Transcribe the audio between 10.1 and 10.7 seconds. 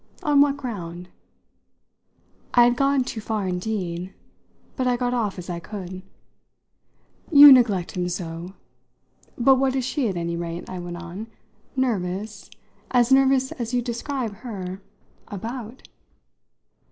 any rate,"